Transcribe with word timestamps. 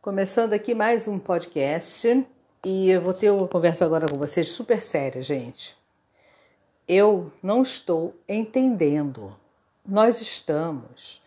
Começando 0.00 0.52
aqui 0.52 0.76
mais 0.76 1.08
um 1.08 1.18
podcast 1.18 2.24
e 2.64 2.88
eu 2.88 3.00
vou 3.00 3.12
ter 3.12 3.30
uma 3.32 3.48
conversa 3.48 3.84
agora 3.84 4.06
com 4.08 4.16
vocês 4.16 4.48
super 4.48 4.80
séria, 4.80 5.20
gente. 5.24 5.76
Eu 6.86 7.32
não 7.42 7.64
estou 7.64 8.14
entendendo. 8.28 9.34
Nós 9.84 10.20
estamos 10.20 11.20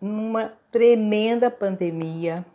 numa 0.00 0.54
tremenda 0.72 1.50
pandemia 1.50 2.46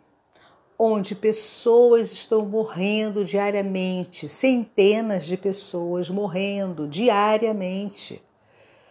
onde 0.76 1.14
pessoas 1.14 2.10
estão 2.10 2.44
morrendo 2.44 3.24
diariamente, 3.24 4.28
centenas 4.28 5.24
de 5.24 5.36
pessoas 5.36 6.10
morrendo 6.10 6.88
diariamente, 6.88 8.20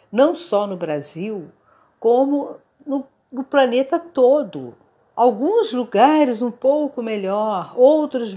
não 0.09 0.34
só 0.34 0.66
no 0.66 0.77
Brasil, 0.77 1.52
como 2.00 2.55
no, 2.86 3.05
no 3.30 3.43
planeta 3.43 4.00
todo. 4.00 4.73
Alguns 5.20 5.73
lugares 5.73 6.41
um 6.41 6.49
pouco 6.49 7.04
melhor, 7.04 7.73
outros 7.75 8.33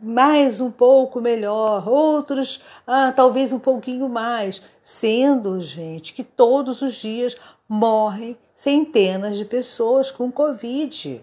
mais 0.00 0.60
um 0.60 0.70
pouco 0.70 1.20
melhor, 1.20 1.88
outros 1.88 2.62
ah, 2.86 3.10
talvez 3.10 3.52
um 3.52 3.58
pouquinho 3.58 4.08
mais, 4.08 4.62
sendo, 4.80 5.60
gente, 5.60 6.12
que 6.14 6.22
todos 6.22 6.82
os 6.82 6.94
dias 6.94 7.36
morrem 7.68 8.38
centenas 8.54 9.36
de 9.36 9.44
pessoas 9.44 10.08
com 10.08 10.30
Covid, 10.30 11.20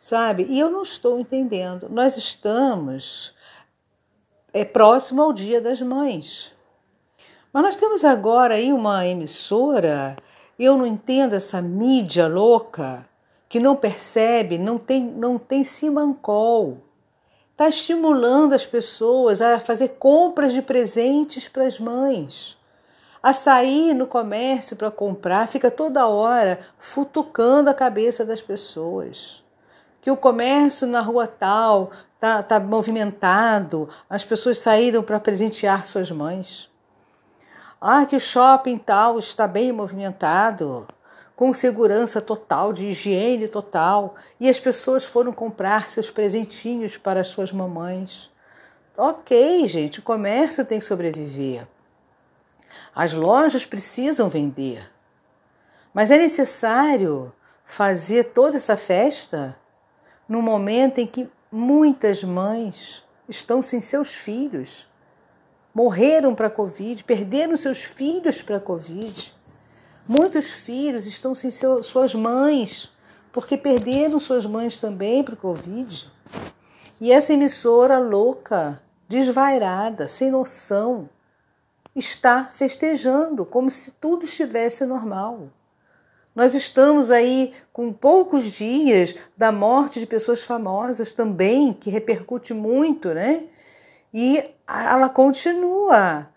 sabe? 0.00 0.46
E 0.48 0.58
eu 0.58 0.70
não 0.70 0.80
estou 0.80 1.20
entendendo. 1.20 1.86
Nós 1.90 2.16
estamos 2.16 3.34
é 4.50 4.64
próximo 4.64 5.20
ao 5.20 5.30
Dia 5.30 5.60
das 5.60 5.82
Mães. 5.82 6.54
Mas 7.52 7.62
nós 7.62 7.76
temos 7.76 8.02
agora 8.02 8.54
aí 8.54 8.72
uma 8.72 9.06
emissora, 9.06 10.16
eu 10.58 10.74
não 10.78 10.86
entendo 10.86 11.34
essa 11.34 11.60
mídia 11.60 12.26
louca 12.26 13.06
que 13.54 13.60
não 13.60 13.76
percebe, 13.76 14.58
não 14.58 14.78
tem, 14.78 15.00
não 15.00 15.38
tem 15.38 15.62
simancol. 15.62 16.78
Está 17.52 17.68
estimulando 17.68 18.52
as 18.52 18.66
pessoas 18.66 19.40
a 19.40 19.60
fazer 19.60 19.90
compras 19.90 20.52
de 20.52 20.60
presentes 20.60 21.46
para 21.46 21.64
as 21.64 21.78
mães, 21.78 22.58
a 23.22 23.32
sair 23.32 23.94
no 23.94 24.08
comércio 24.08 24.76
para 24.76 24.90
comprar, 24.90 25.46
fica 25.46 25.70
toda 25.70 26.08
hora 26.08 26.66
futucando 26.80 27.70
a 27.70 27.74
cabeça 27.74 28.24
das 28.24 28.42
pessoas. 28.42 29.40
Que 30.00 30.10
o 30.10 30.16
comércio 30.16 30.84
na 30.84 31.00
rua 31.00 31.28
tal 31.28 31.92
está 32.16 32.42
tá 32.42 32.58
movimentado, 32.58 33.88
as 34.10 34.24
pessoas 34.24 34.58
saíram 34.58 35.00
para 35.00 35.20
presentear 35.20 35.86
suas 35.86 36.10
mães. 36.10 36.68
Ah, 37.80 38.04
que 38.04 38.16
o 38.16 38.20
shopping 38.20 38.78
tal 38.78 39.16
está 39.16 39.46
bem 39.46 39.70
movimentado 39.70 40.88
com 41.36 41.52
segurança 41.52 42.20
total, 42.20 42.72
de 42.72 42.86
higiene 42.86 43.48
total, 43.48 44.14
e 44.38 44.48
as 44.48 44.60
pessoas 44.60 45.04
foram 45.04 45.32
comprar 45.32 45.90
seus 45.90 46.10
presentinhos 46.10 46.96
para 46.96 47.20
as 47.20 47.28
suas 47.28 47.50
mamães. 47.50 48.30
Ok, 48.96 49.66
gente, 49.66 49.98
o 49.98 50.02
comércio 50.02 50.64
tem 50.64 50.78
que 50.78 50.84
sobreviver. 50.84 51.66
As 52.94 53.12
lojas 53.12 53.64
precisam 53.64 54.28
vender. 54.28 54.88
Mas 55.92 56.10
é 56.10 56.18
necessário 56.18 57.32
fazer 57.64 58.32
toda 58.32 58.56
essa 58.56 58.76
festa 58.76 59.56
no 60.28 60.40
momento 60.40 60.98
em 60.98 61.06
que 61.06 61.28
muitas 61.50 62.22
mães 62.22 63.04
estão 63.28 63.62
sem 63.62 63.80
seus 63.80 64.14
filhos, 64.14 64.88
morreram 65.74 66.34
para 66.34 66.46
a 66.46 66.50
Covid, 66.50 67.02
perderam 67.04 67.56
seus 67.56 67.82
filhos 67.82 68.42
para 68.42 68.56
a 68.56 68.60
Covid. 68.60 69.34
Muitos 70.06 70.50
filhos 70.50 71.06
estão 71.06 71.34
sem 71.34 71.50
seu, 71.50 71.82
suas 71.82 72.14
mães, 72.14 72.92
porque 73.32 73.56
perderam 73.56 74.18
suas 74.18 74.44
mães 74.44 74.78
também 74.78 75.24
para 75.24 75.34
o 75.34 75.38
Covid. 75.38 76.12
E 77.00 77.10
essa 77.10 77.32
emissora 77.32 77.98
louca, 77.98 78.82
desvairada, 79.08 80.06
sem 80.06 80.30
noção, 80.30 81.08
está 81.96 82.50
festejando 82.54 83.46
como 83.46 83.70
se 83.70 83.92
tudo 83.92 84.26
estivesse 84.26 84.84
normal. 84.84 85.48
Nós 86.34 86.52
estamos 86.52 87.10
aí 87.10 87.54
com 87.72 87.92
poucos 87.92 88.44
dias 88.44 89.14
da 89.36 89.52
morte 89.52 90.00
de 90.00 90.06
pessoas 90.06 90.42
famosas 90.42 91.12
também, 91.12 91.72
que 91.72 91.88
repercute 91.88 92.52
muito, 92.52 93.14
né? 93.14 93.44
E 94.12 94.44
ela 94.68 95.08
continua 95.08 96.28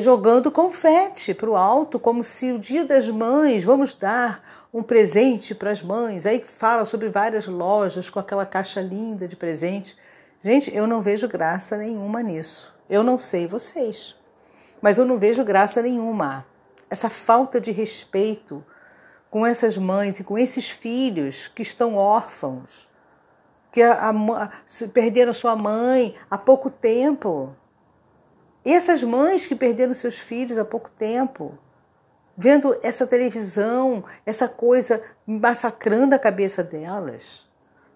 jogando 0.00 0.50
confete 0.50 1.34
para 1.34 1.50
o 1.50 1.56
alto, 1.56 1.98
como 1.98 2.22
se 2.22 2.52
o 2.52 2.58
dia 2.58 2.84
das 2.84 3.08
mães, 3.08 3.64
vamos 3.64 3.94
dar 3.94 4.68
um 4.72 4.82
presente 4.82 5.54
para 5.54 5.70
as 5.70 5.82
mães. 5.82 6.24
Aí 6.24 6.40
fala 6.40 6.84
sobre 6.84 7.08
várias 7.08 7.46
lojas 7.46 8.08
com 8.08 8.20
aquela 8.20 8.46
caixa 8.46 8.80
linda 8.80 9.26
de 9.26 9.34
presente. 9.34 9.96
Gente, 10.42 10.74
eu 10.74 10.86
não 10.86 11.02
vejo 11.02 11.28
graça 11.28 11.76
nenhuma 11.76 12.22
nisso. 12.22 12.72
Eu 12.88 13.02
não 13.02 13.18
sei 13.18 13.46
vocês, 13.46 14.16
mas 14.80 14.98
eu 14.98 15.04
não 15.04 15.18
vejo 15.18 15.44
graça 15.44 15.82
nenhuma. 15.82 16.46
Essa 16.88 17.08
falta 17.08 17.60
de 17.60 17.72
respeito 17.72 18.64
com 19.30 19.46
essas 19.46 19.78
mães 19.78 20.20
e 20.20 20.24
com 20.24 20.38
esses 20.38 20.68
filhos 20.68 21.48
que 21.48 21.62
estão 21.62 21.96
órfãos, 21.96 22.86
que 23.72 23.82
a, 23.82 24.10
a, 24.10 24.50
perderam 24.92 25.32
sua 25.32 25.56
mãe 25.56 26.14
há 26.30 26.36
pouco 26.36 26.68
tempo, 26.68 27.56
e 28.64 28.72
essas 28.72 29.02
mães 29.02 29.46
que 29.46 29.54
perderam 29.54 29.92
seus 29.92 30.18
filhos 30.18 30.56
há 30.58 30.64
pouco 30.64 30.88
tempo, 30.90 31.58
vendo 32.36 32.76
essa 32.82 33.06
televisão, 33.06 34.04
essa 34.24 34.48
coisa 34.48 35.02
massacrando 35.26 36.14
a 36.14 36.18
cabeça 36.18 36.62
delas, 36.62 37.46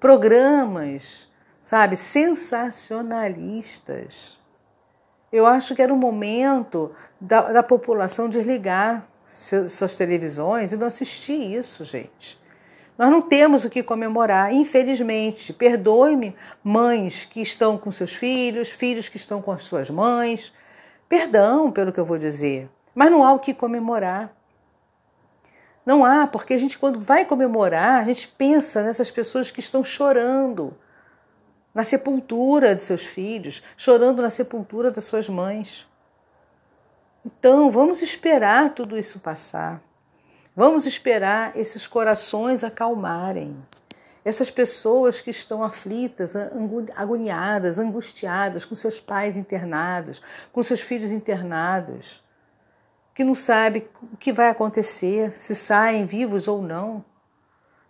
programas, 0.00 1.30
sabe, 1.60 1.96
sensacionalistas. 1.96 4.38
Eu 5.32 5.46
acho 5.46 5.74
que 5.74 5.82
era 5.82 5.92
o 5.92 5.96
momento 5.96 6.92
da, 7.20 7.52
da 7.52 7.62
população 7.62 8.28
desligar 8.28 9.06
suas 9.26 9.96
televisões 9.96 10.72
e 10.72 10.76
não 10.76 10.86
assistir 10.86 11.56
isso, 11.56 11.84
gente. 11.84 12.40
Nós 12.98 13.10
não 13.10 13.20
temos 13.20 13.64
o 13.64 13.70
que 13.70 13.82
comemorar, 13.82 14.52
infelizmente. 14.52 15.52
Perdoe-me, 15.52 16.34
mães 16.64 17.24
que 17.24 17.42
estão 17.42 17.76
com 17.76 17.92
seus 17.92 18.14
filhos, 18.14 18.70
filhos 18.70 19.08
que 19.08 19.16
estão 19.16 19.42
com 19.42 19.52
as 19.52 19.62
suas 19.62 19.90
mães. 19.90 20.52
Perdão 21.08 21.70
pelo 21.70 21.92
que 21.92 22.00
eu 22.00 22.04
vou 22.04 22.18
dizer, 22.18 22.70
mas 22.94 23.10
não 23.10 23.22
há 23.22 23.32
o 23.32 23.38
que 23.38 23.52
comemorar. 23.52 24.34
Não 25.84 26.04
há, 26.04 26.26
porque 26.26 26.54
a 26.54 26.58
gente, 26.58 26.76
quando 26.76 26.98
vai 26.98 27.24
comemorar, 27.24 28.02
a 28.02 28.04
gente 28.04 28.26
pensa 28.26 28.82
nessas 28.82 29.08
pessoas 29.08 29.52
que 29.52 29.60
estão 29.60 29.84
chorando 29.84 30.76
na 31.72 31.84
sepultura 31.84 32.74
de 32.74 32.82
seus 32.82 33.04
filhos, 33.04 33.62
chorando 33.76 34.20
na 34.20 34.30
sepultura 34.30 34.90
das 34.90 35.04
suas 35.04 35.28
mães. 35.28 35.86
Então, 37.24 37.70
vamos 37.70 38.02
esperar 38.02 38.74
tudo 38.74 38.98
isso 38.98 39.20
passar. 39.20 39.80
Vamos 40.58 40.86
esperar 40.86 41.54
esses 41.54 41.86
corações 41.86 42.64
acalmarem. 42.64 43.54
Essas 44.24 44.50
pessoas 44.50 45.20
que 45.20 45.28
estão 45.30 45.62
aflitas, 45.62 46.34
agoniadas, 46.96 47.78
angustiadas, 47.78 48.64
com 48.64 48.74
seus 48.74 48.98
pais 48.98 49.36
internados, 49.36 50.22
com 50.54 50.62
seus 50.62 50.80
filhos 50.80 51.10
internados, 51.10 52.24
que 53.14 53.22
não 53.22 53.34
sabe 53.34 53.86
o 54.02 54.16
que 54.16 54.32
vai 54.32 54.48
acontecer, 54.48 55.30
se 55.32 55.54
saem 55.54 56.06
vivos 56.06 56.48
ou 56.48 56.62
não. 56.62 57.04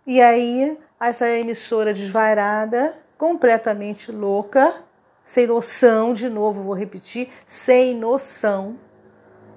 E 0.05 0.21
aí, 0.21 0.77
essa 0.99 1.29
emissora 1.29 1.93
desvairada, 1.93 3.01
completamente 3.17 4.11
louca, 4.11 4.83
sem 5.23 5.47
noção, 5.47 6.13
de 6.13 6.29
novo 6.29 6.63
vou 6.63 6.73
repetir, 6.73 7.29
sem 7.45 7.95
noção, 7.95 8.77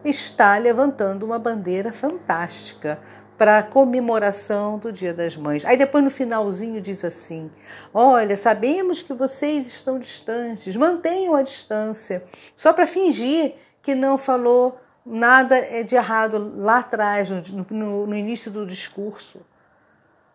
está 0.05 0.57
levantando 0.57 1.25
uma 1.25 1.39
bandeira 1.39 1.93
fantástica 1.93 2.99
para 3.37 3.59
a 3.59 3.63
comemoração 3.63 4.79
do 4.79 4.93
Dia 4.93 5.15
das 5.15 5.37
Mães. 5.37 5.65
Aí 5.65 5.77
depois 5.77 6.05
no 6.05 6.11
finalzinho 6.11 6.81
diz 6.81 7.05
assim: 7.05 7.51
Olha, 7.93 8.37
sabemos 8.37 9.03
que 9.03 9.15
vocês 9.15 9.67
estão 9.67 9.99
distantes, 9.99 10.77
mantenham 10.77 11.35
a 11.35 11.43
distância, 11.43 12.25
só 12.55 12.73
para 12.73 12.87
fingir 12.87 13.55
que 13.83 13.95
não 13.95 14.19
falou 14.19 14.79
nada 15.05 15.57
é 15.57 15.83
de 15.83 15.95
errado 15.95 16.53
lá 16.57 16.79
atrás, 16.79 17.31
no, 17.31 17.67
no, 17.71 18.07
no 18.07 18.15
início 18.15 18.51
do 18.51 18.67
discurso 18.67 19.41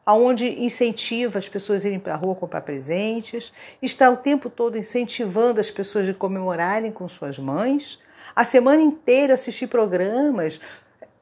aonde 0.06 0.48
incentiva 0.64 1.40
as 1.40 1.50
pessoas 1.50 1.84
a 1.84 1.88
irem 1.88 2.00
para 2.00 2.14
a 2.14 2.18
rua 2.18 2.36
comprar 2.36 2.62
presentes, 2.62 3.52
está 3.82 4.10
o 4.10 4.18
tempo 4.18 4.50
todo 4.50 4.78
incentivando 4.78 5.60
as 5.60 5.72
pessoas 5.72 6.08
a 6.08 6.14
comemorarem 6.14 6.92
com 6.92 7.08
suas 7.08 7.40
mães, 7.40 8.00
a 8.36 8.46
semana 8.46 8.82
inteira 8.82 9.34
assistir 9.34 9.68
programas 9.68 10.62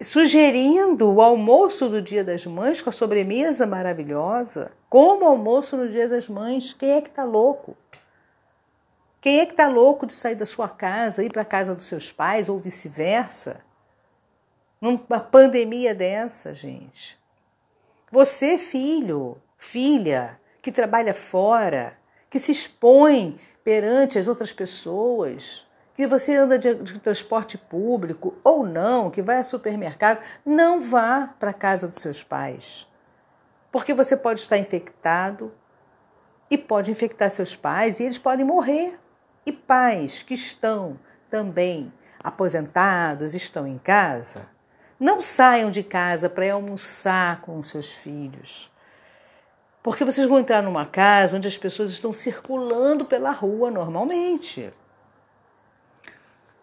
sugerindo 0.02 1.12
o 1.12 1.22
almoço 1.22 1.88
do 1.90 2.02
Dia 2.02 2.24
das 2.24 2.46
Mães 2.46 2.82
com 2.82 2.90
a 2.90 2.94
sobremesa 2.94 3.66
maravilhosa. 3.66 4.72
Como 4.90 5.26
almoço 5.26 5.78
no 5.78 5.90
Dia 5.90 6.08
das 6.08 6.28
Mães? 6.28 6.74
Quem 6.74 6.92
é 6.92 7.02
que 7.02 7.10
está 7.10 7.24
louco? 7.24 7.76
Quem 9.22 9.40
é 9.40 9.46
que 9.46 9.54
está 9.54 9.68
louco 9.68 10.06
de 10.06 10.14
sair 10.14 10.36
da 10.36 10.46
sua 10.46 10.68
casa, 10.68 11.24
ir 11.24 11.32
para 11.32 11.44
a 11.44 11.46
casa 11.46 11.74
dos 11.74 11.86
seus 11.86 12.12
pais 12.12 12.50
ou 12.50 12.60
vice-versa? 12.60 13.62
Numa 14.82 15.20
pandemia 15.20 15.96
dessa, 15.96 16.54
gente. 16.54 17.18
Você, 18.12 18.58
filho, 18.58 19.38
filha, 19.58 20.40
que 20.62 20.72
trabalha 20.72 21.14
fora, 21.14 21.98
que 22.30 22.38
se 22.38 22.52
expõe 22.52 23.40
perante 23.64 24.20
as 24.20 24.28
outras 24.28 24.52
pessoas, 24.52 25.66
que 25.96 26.08
você 26.08 26.36
anda 26.36 26.58
de, 26.58 26.74
de 26.76 27.00
transporte 27.00 27.58
público 27.58 28.36
ou 28.44 28.66
não, 28.66 29.10
que 29.10 29.22
vai 29.22 29.38
ao 29.38 29.44
supermercado, 29.44 30.20
não 30.46 30.82
vá 30.82 31.34
para 31.40 31.52
a 31.52 31.54
casa 31.54 31.88
dos 31.88 32.02
seus 32.02 32.24
pais. 32.24 32.88
Porque 33.72 33.94
você 33.94 34.18
pode 34.18 34.42
estar 34.42 34.58
infectado 34.58 35.52
e 36.50 36.58
pode 36.58 36.92
infectar 36.92 37.30
seus 37.30 37.56
pais 37.56 38.00
e 38.00 38.04
eles 38.04 38.18
podem 38.18 38.46
morrer. 38.46 39.00
E 39.46 39.52
pais 39.52 40.24
que 40.24 40.34
estão 40.34 41.00
também 41.30 41.92
aposentados, 42.24 43.34
estão 43.34 43.68
em 43.68 43.78
casa, 43.78 44.48
não 45.00 45.22
saiam 45.22 45.70
de 45.70 45.84
casa 45.84 46.30
para 46.30 46.54
almoçar 46.54 47.42
com 47.42 47.62
seus 47.62 47.92
filhos. 47.92 48.72
Porque 49.82 50.06
vocês 50.06 50.26
vão 50.28 50.40
entrar 50.40 50.64
numa 50.64 50.86
casa 50.86 51.36
onde 51.36 51.48
as 51.48 51.58
pessoas 51.58 51.92
estão 51.92 52.14
circulando 52.14 53.04
pela 53.04 53.32
rua 53.32 53.70
normalmente. 53.70 54.72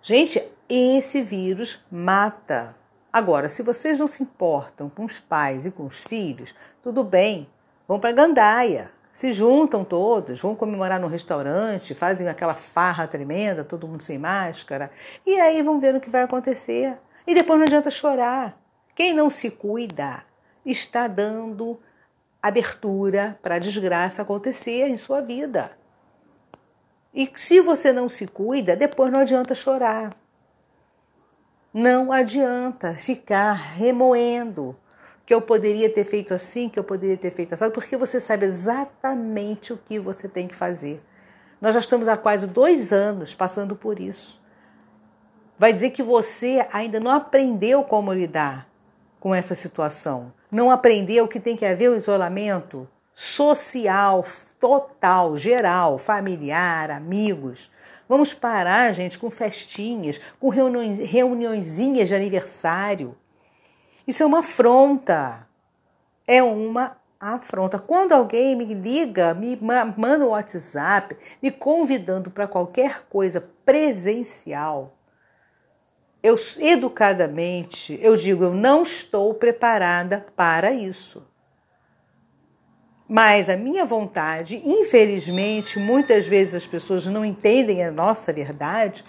Gente, 0.02 0.42
esse 0.66 1.20
vírus 1.20 1.84
mata. 1.90 2.74
Agora, 3.12 3.50
se 3.50 3.62
vocês 3.62 3.98
não 3.98 4.06
se 4.06 4.22
importam 4.22 4.88
com 4.88 5.04
os 5.04 5.18
pais 5.18 5.66
e 5.66 5.70
com 5.70 5.84
os 5.84 6.00
filhos, 6.00 6.54
tudo 6.82 7.04
bem, 7.04 7.46
vão 7.86 8.00
para 8.00 8.12
Gandaia, 8.12 8.90
se 9.12 9.34
juntam 9.34 9.84
todos, 9.84 10.40
vão 10.40 10.54
comemorar 10.54 10.98
no 10.98 11.06
restaurante, 11.06 11.94
fazem 11.94 12.28
aquela 12.28 12.54
farra 12.54 13.06
tremenda, 13.06 13.62
todo 13.62 13.86
mundo 13.86 14.02
sem 14.02 14.16
máscara, 14.16 14.90
e 15.26 15.38
aí 15.38 15.60
vão 15.60 15.78
ver 15.78 15.94
o 15.94 16.00
que 16.00 16.08
vai 16.08 16.22
acontecer. 16.22 16.96
E 17.26 17.34
depois 17.34 17.58
não 17.58 17.66
adianta 17.66 17.90
chorar. 17.90 18.58
Quem 18.94 19.12
não 19.12 19.28
se 19.28 19.50
cuida 19.50 20.24
está 20.64 21.06
dando 21.08 21.78
abertura 22.42 23.38
para 23.42 23.56
a 23.56 23.58
desgraça 23.58 24.22
acontecer 24.22 24.88
em 24.88 24.96
sua 24.96 25.20
vida. 25.20 25.72
E 27.12 27.30
se 27.34 27.60
você 27.60 27.92
não 27.92 28.08
se 28.08 28.26
cuida, 28.26 28.76
depois 28.76 29.10
não 29.12 29.20
adianta 29.20 29.54
chorar. 29.54 30.16
Não 31.72 32.12
adianta 32.12 32.94
ficar 32.94 33.52
remoendo 33.52 34.76
que 35.24 35.34
eu 35.34 35.40
poderia 35.40 35.88
ter 35.88 36.04
feito 36.04 36.34
assim, 36.34 36.68
que 36.68 36.78
eu 36.78 36.84
poderia 36.84 37.16
ter 37.16 37.30
feito 37.32 37.52
assim, 37.52 37.70
porque 37.70 37.96
você 37.96 38.18
sabe 38.18 38.46
exatamente 38.46 39.72
o 39.72 39.76
que 39.76 39.98
você 39.98 40.28
tem 40.28 40.48
que 40.48 40.54
fazer. 40.54 41.00
Nós 41.60 41.74
já 41.74 41.80
estamos 41.80 42.08
há 42.08 42.16
quase 42.16 42.46
dois 42.46 42.92
anos 42.92 43.34
passando 43.34 43.76
por 43.76 44.00
isso. 44.00 44.40
Vai 45.58 45.72
dizer 45.72 45.90
que 45.90 46.02
você 46.02 46.66
ainda 46.72 46.98
não 46.98 47.10
aprendeu 47.10 47.84
como 47.84 48.12
lidar 48.12 48.68
com 49.20 49.34
essa 49.34 49.54
situação, 49.54 50.32
não 50.50 50.70
aprendeu 50.70 51.28
que 51.28 51.38
tem 51.38 51.56
que 51.56 51.66
haver 51.66 51.90
o 51.90 51.96
isolamento 51.96 52.88
social, 53.20 54.24
total, 54.58 55.36
geral, 55.36 55.98
familiar, 55.98 56.90
amigos. 56.90 57.70
Vamos 58.08 58.32
parar, 58.32 58.94
gente, 58.94 59.18
com 59.18 59.30
festinhas, 59.30 60.18
com 60.40 60.48
reuniões, 60.48 60.98
reuniõezinhas 60.98 62.08
de 62.08 62.14
aniversário. 62.14 63.14
Isso 64.08 64.22
é 64.22 64.26
uma 64.26 64.38
afronta. 64.38 65.46
É 66.26 66.42
uma 66.42 66.96
afronta. 67.20 67.78
Quando 67.78 68.12
alguém 68.12 68.56
me 68.56 68.72
liga, 68.72 69.34
me 69.34 69.54
manda 69.54 70.24
um 70.24 70.30
WhatsApp, 70.30 71.14
me 71.42 71.50
convidando 71.50 72.30
para 72.30 72.48
qualquer 72.48 73.04
coisa 73.10 73.46
presencial, 73.66 74.96
eu 76.22 76.38
educadamente, 76.58 77.98
eu 78.00 78.16
digo, 78.16 78.44
eu 78.44 78.54
não 78.54 78.82
estou 78.82 79.34
preparada 79.34 80.26
para 80.34 80.72
isso. 80.72 81.29
Mas 83.12 83.48
a 83.48 83.56
minha 83.56 83.84
vontade, 83.84 84.62
infelizmente, 84.64 85.80
muitas 85.80 86.28
vezes 86.28 86.54
as 86.54 86.64
pessoas 86.64 87.06
não 87.06 87.24
entendem 87.24 87.82
a 87.82 87.90
nossa 87.90 88.32
verdade. 88.32 89.02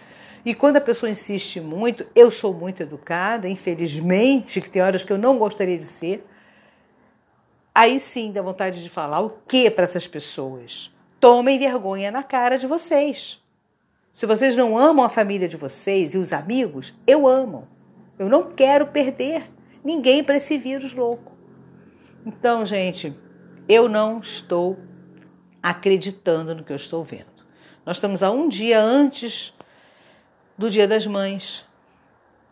E 0.43 0.55
quando 0.55 0.77
a 0.77 0.81
pessoa 0.81 1.07
insiste 1.07 1.61
muito, 1.61 2.07
eu 2.15 2.31
sou 2.31 2.51
muito 2.51 2.81
educada, 2.81 3.47
infelizmente, 3.47 4.59
que 4.59 4.71
tem 4.71 4.81
horas 4.81 5.03
que 5.03 5.13
eu 5.13 5.19
não 5.19 5.37
gostaria 5.37 5.77
de 5.77 5.83
ser. 5.83 6.27
Aí 7.75 7.99
sim 7.99 8.31
dá 8.31 8.41
vontade 8.41 8.81
de 8.81 8.89
falar 8.89 9.19
o 9.19 9.37
que 9.47 9.69
para 9.69 9.83
essas 9.83 10.07
pessoas? 10.07 10.91
Tomem 11.19 11.59
vergonha 11.59 12.09
na 12.09 12.23
cara 12.23 12.57
de 12.57 12.65
vocês. 12.65 13.39
Se 14.11 14.25
vocês 14.25 14.55
não 14.55 14.75
amam 14.75 15.05
a 15.05 15.09
família 15.09 15.47
de 15.47 15.57
vocês 15.57 16.15
e 16.15 16.17
os 16.17 16.33
amigos, 16.33 16.91
eu 17.05 17.27
amo. 17.27 17.67
Eu 18.17 18.27
não 18.27 18.51
quero 18.51 18.87
perder 18.87 19.43
ninguém 19.83 20.23
para 20.23 20.37
esse 20.37 20.57
vírus 20.57 20.91
louco. 20.91 21.33
Então, 22.25 22.65
gente, 22.65 23.15
eu 23.67 23.87
não 23.87 24.19
estou 24.19 24.79
acreditando 25.61 26.55
no 26.55 26.63
que 26.63 26.71
eu 26.71 26.77
estou 26.77 27.03
vendo. 27.03 27.25
Nós 27.85 27.97
estamos 27.97 28.23
a 28.23 28.31
um 28.31 28.47
dia 28.47 28.81
antes 28.81 29.53
do 30.57 30.69
Dia 30.69 30.87
das 30.87 31.05
Mães. 31.05 31.65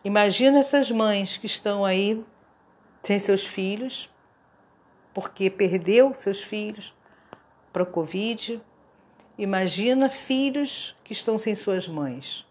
Imagina 0.04 0.60
essas 0.60 0.90
mães 0.90 1.38
que 1.38 1.46
estão 1.46 1.84
aí 1.84 2.24
sem 3.04 3.20
seus 3.20 3.46
filhos, 3.46 4.10
porque 5.14 5.50
perdeu 5.50 6.14
seus 6.14 6.42
filhos 6.42 6.94
para 7.72 7.84
o 7.84 7.86
Covid. 7.86 8.62
Imagina 9.38 10.10
filhos 10.10 10.96
que 11.04 11.14
estão 11.14 11.38
sem 11.38 11.54
suas 11.56 11.88
mães. 11.88 12.46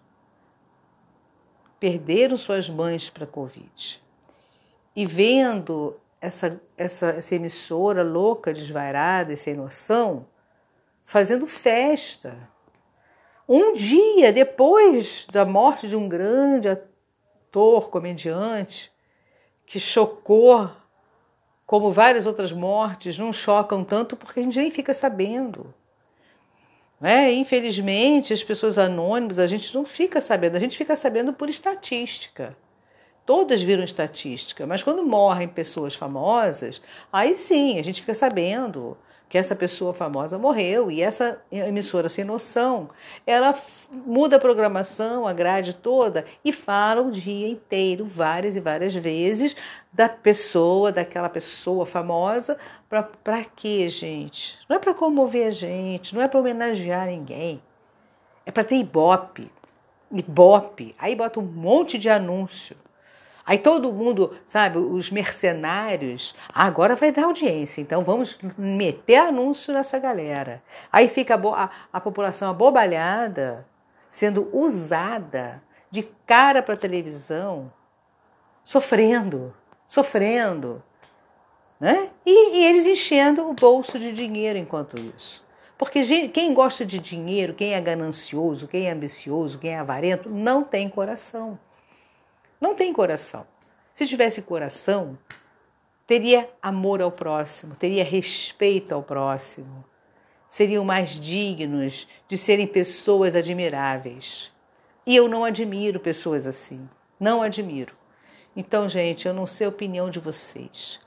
Perderam 1.81 2.37
suas 2.37 2.69
mães 2.69 3.09
para 3.09 3.25
a 3.25 3.27
Covid. 3.27 4.03
E 4.95 5.07
vendo 5.07 5.99
essa, 6.21 6.61
essa, 6.77 7.11
essa 7.11 7.35
emissora 7.35 8.03
louca, 8.03 8.53
desvairada 8.53 9.33
e 9.33 9.37
sem 9.37 9.55
noção, 9.55 10.27
fazendo 11.05 11.47
festa. 11.47 12.37
Um 13.49 13.73
dia 13.73 14.33
depois 14.33 15.27
da 15.31 15.45
morte 15.45 15.89
de 15.89 15.97
um 15.97 16.09
grande 16.09 16.69
ator, 16.69 17.89
comediante, 17.89 18.93
que 19.65 19.81
chocou, 19.81 20.71
como 21.67 21.93
várias 21.93 22.27
outras 22.27 22.53
mortes, 22.53 23.19
não 23.19 23.33
chocam 23.33 23.85
tanto 23.85 24.17
porque 24.17 24.41
a 24.41 24.43
gente 24.43 24.59
nem 24.59 24.71
fica 24.71 24.93
sabendo. 24.93 25.73
Né? 27.01 27.33
Infelizmente, 27.33 28.33
as 28.33 28.43
pessoas 28.43 28.77
anônimas, 28.77 29.39
a 29.39 29.47
gente 29.47 29.75
não 29.75 29.85
fica 29.85 30.21
sabendo, 30.21 30.57
a 30.57 30.61
gente 30.61 30.77
fica 30.77 30.97
sabendo 30.97 31.33
por 31.33 31.49
estatística 31.49 32.57
todas 33.29 33.61
viram 33.61 33.85
estatística, 33.85 34.67
mas 34.67 34.83
quando 34.83 35.05
morrem 35.05 35.47
pessoas 35.47 35.95
famosas, 35.95 36.81
aí 37.13 37.37
sim 37.37 37.79
a 37.79 37.85
gente 37.85 38.01
fica 38.01 38.15
sabendo 38.15 38.97
que 39.29 39.37
essa 39.37 39.55
pessoa 39.55 39.93
famosa 39.93 40.39
morreu 40.39 40.91
e 40.91 41.03
essa 41.03 41.39
emissora 41.53 42.09
sem 42.09 42.25
noção, 42.25 42.89
ela 43.27 43.55
muda 44.07 44.37
a 44.37 44.41
programação, 44.41 45.29
a 45.29 45.35
grade 45.35 45.75
toda 45.75 46.25
e 46.43 46.51
fala 46.51 47.03
o 47.03 47.11
dia 47.11 47.47
inteiro, 47.47 48.07
várias 48.07 48.57
e 48.57 48.61
várias 48.61 48.95
vezes, 48.95 49.55
da 49.93 50.09
pessoa, 50.09 50.91
daquela 50.91 51.29
pessoa 51.29 51.85
famosa, 51.85 52.57
para 52.89 53.45
quê, 53.45 53.91
gente? 53.91 54.59
Não 54.67 54.77
é 54.77 54.79
para 54.79 54.95
comover 54.95 55.49
a 55.49 55.51
gente, 55.51 56.15
não 56.15 56.23
é 56.23 56.29
para 56.29 56.41
homenagear 56.41 57.09
ninguém, 57.09 57.63
é 58.47 58.51
para 58.51 58.65
ter 58.65 58.77
ibope, 58.77 59.53
ibope, 60.11 60.95
aí 60.99 61.15
bota 61.15 61.39
um 61.39 61.45
monte 61.45 61.99
de 61.99 62.09
anúncio. 62.09 62.75
Aí 63.49 63.57
todo 63.57 63.91
mundo, 63.91 64.37
sabe, 64.45 64.77
os 64.77 65.11
mercenários, 65.11 66.35
ah, 66.53 66.67
agora 66.67 66.95
vai 66.95 67.11
dar 67.11 67.25
audiência, 67.25 67.81
então 67.81 68.05
vamos 68.05 68.39
meter 68.59 69.17
anúncio 69.17 69.73
nessa 69.73 69.99
galera. 69.99 70.63
Aí 70.93 71.09
fica 71.09 71.35
a, 71.35 71.65
a, 71.65 71.71
a 71.95 71.99
população 71.99 72.51
abobalhada, 72.51 73.67
sendo 74.11 74.55
usada 74.55 75.63
de 75.91 76.03
cara 76.27 76.63
para 76.63 76.77
televisão, 76.77 77.73
sofrendo, 78.63 79.55
sofrendo. 79.87 80.83
Né? 81.81 82.11
E, 82.27 82.59
e 82.59 82.65
eles 82.67 82.85
enchendo 82.85 83.49
o 83.49 83.55
bolso 83.55 83.99
de 83.99 84.13
dinheiro 84.13 84.59
enquanto 84.59 85.01
isso. 85.01 85.43
Porque 85.79 86.03
gente, 86.03 86.33
quem 86.33 86.53
gosta 86.53 86.85
de 86.85 86.99
dinheiro, 86.99 87.55
quem 87.55 87.73
é 87.73 87.81
ganancioso, 87.81 88.69
quem 88.69 88.89
é 88.89 88.93
ambicioso, 88.93 89.59
quem 89.59 89.71
é 89.71 89.79
avarento, 89.79 90.29
não 90.29 90.63
tem 90.63 90.87
coração. 90.91 91.59
Não 92.61 92.75
tem 92.75 92.93
coração. 92.93 93.47
Se 93.95 94.07
tivesse 94.07 94.43
coração, 94.43 95.19
teria 96.07 96.49
amor 96.63 97.03
ao 97.03 97.11
próximo, 97.11 97.77
teria 97.77 98.05
respeito 98.05 98.95
ao 98.95 99.03
próximo, 99.03 99.85
seriam 100.49 100.85
mais 100.85 101.11
dignos 101.11 102.09
de 102.29 102.39
serem 102.39 102.67
pessoas 102.67 103.37
admiráveis. 103.37 104.53
E 105.05 105.15
eu 105.15 105.29
não 105.29 105.45
admiro 105.45 106.01
pessoas 106.01 106.47
assim. 106.47 106.89
Não 107.19 107.43
admiro. 107.43 107.97
Então, 108.55 108.89
gente, 108.89 109.27
eu 109.27 109.35
não 109.35 109.47
sei 109.47 109.67
a 109.67 109.71
opinião 109.71 110.11
de 110.11 110.19
vocês, 110.19 111.01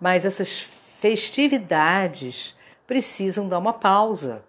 mas 0.00 0.24
essas 0.24 0.60
festividades 1.00 2.56
precisam 2.86 3.48
dar 3.48 3.58
uma 3.58 3.72
pausa. 3.72 4.44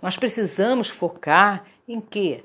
Nós 0.00 0.16
precisamos 0.16 0.88
focar 0.88 1.64
em 1.86 2.00
quê? 2.00 2.44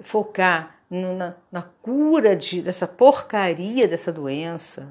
Focar 0.00 0.79
na, 0.90 1.34
na 1.52 1.62
cura 1.62 2.34
de, 2.34 2.60
dessa 2.60 2.86
porcaria 2.86 3.86
dessa 3.86 4.12
doença, 4.12 4.88